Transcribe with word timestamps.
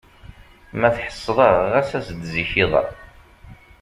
Ma 0.79 0.89
tḥesseḍ-aɣ, 0.95 1.55
ɣas 1.71 1.89
as-d 1.97 2.21
zik 2.33 2.51
iḍ-a. 2.63 2.83